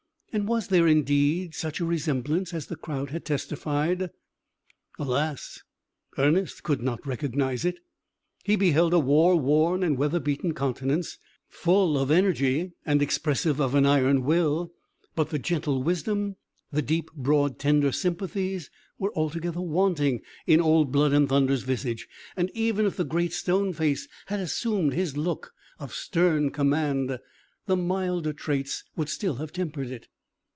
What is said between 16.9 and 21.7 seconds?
broad, tender sympathies, were altogether wanting in Old Blood and Thunder's